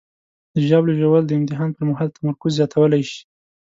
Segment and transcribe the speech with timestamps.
[0.53, 3.21] د ژاولې ژوول د امتحان پر مهال تمرکز زیاتولی شي.